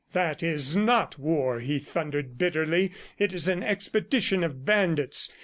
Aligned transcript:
"That 0.13 0.41
is 0.41 0.75
NOT 0.75 1.19
war!" 1.19 1.59
he 1.59 1.77
thundered 1.77 2.35
bitterly. 2.39 2.91
"It 3.19 3.33
is 3.33 3.47
an 3.47 3.61
expedition 3.61 4.43
of 4.43 4.65
bandits. 4.65 5.31